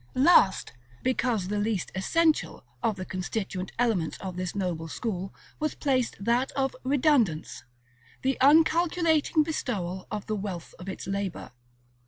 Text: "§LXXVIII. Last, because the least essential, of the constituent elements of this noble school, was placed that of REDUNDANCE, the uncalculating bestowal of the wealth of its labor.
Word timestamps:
"§LXXVIII. 0.19 0.23
Last, 0.25 0.73
because 1.03 1.47
the 1.49 1.59
least 1.59 1.91
essential, 1.93 2.63
of 2.81 2.95
the 2.95 3.05
constituent 3.05 3.71
elements 3.77 4.17
of 4.17 4.35
this 4.35 4.55
noble 4.55 4.87
school, 4.87 5.31
was 5.59 5.75
placed 5.75 6.15
that 6.19 6.51
of 6.53 6.75
REDUNDANCE, 6.83 7.63
the 8.23 8.35
uncalculating 8.41 9.43
bestowal 9.43 10.07
of 10.09 10.25
the 10.25 10.35
wealth 10.35 10.73
of 10.79 10.89
its 10.89 11.05
labor. 11.05 11.51